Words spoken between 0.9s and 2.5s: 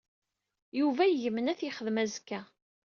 yegmen ad t-yexdem azekka.